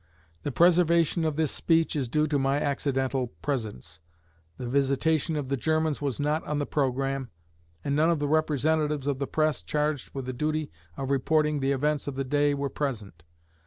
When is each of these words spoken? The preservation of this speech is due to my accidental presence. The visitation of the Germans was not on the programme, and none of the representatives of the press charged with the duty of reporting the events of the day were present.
The 0.41 0.51
preservation 0.51 1.23
of 1.25 1.35
this 1.35 1.51
speech 1.51 1.95
is 1.95 2.09
due 2.09 2.25
to 2.25 2.39
my 2.39 2.59
accidental 2.59 3.27
presence. 3.43 3.99
The 4.57 4.65
visitation 4.65 5.35
of 5.35 5.47
the 5.49 5.55
Germans 5.57 6.01
was 6.01 6.19
not 6.19 6.43
on 6.47 6.57
the 6.57 6.65
programme, 6.65 7.29
and 7.83 7.95
none 7.95 8.09
of 8.09 8.17
the 8.17 8.27
representatives 8.27 9.05
of 9.05 9.19
the 9.19 9.27
press 9.27 9.61
charged 9.61 10.09
with 10.15 10.25
the 10.25 10.33
duty 10.33 10.71
of 10.97 11.11
reporting 11.11 11.59
the 11.59 11.71
events 11.71 12.07
of 12.07 12.15
the 12.15 12.23
day 12.23 12.55
were 12.55 12.67
present. 12.71 13.21